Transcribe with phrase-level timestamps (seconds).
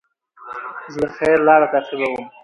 [0.93, 2.25] زه د خیر لاره تعقیبوم.